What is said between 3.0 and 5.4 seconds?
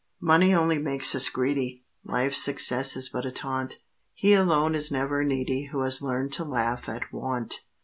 but a taunt. He alone is never